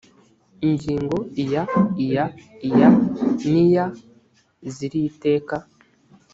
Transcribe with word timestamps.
ngingo 0.71 1.17
iya 1.43 1.63
iya 2.05 2.25
iya 2.67 2.89
n 3.51 3.53
iya 3.65 3.85
z 4.73 4.75
iri 4.85 5.03
teka 5.23 5.57